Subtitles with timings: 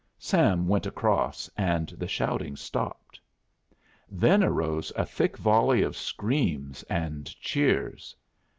[0.17, 3.19] Sam went across, and the shouting stopped.
[4.09, 8.15] Then arose a thick volley of screams and cheers.